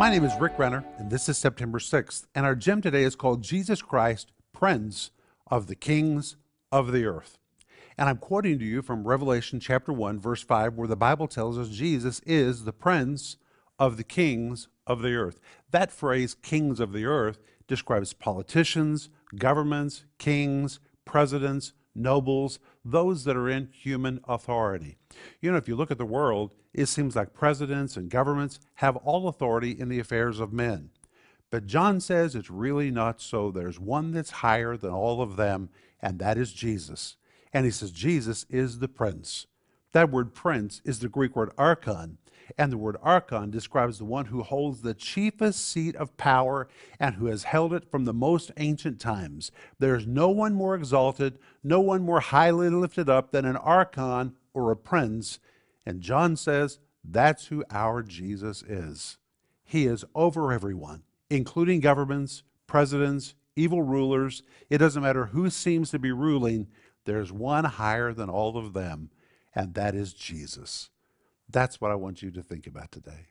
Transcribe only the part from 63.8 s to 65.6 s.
rulers. It doesn't matter who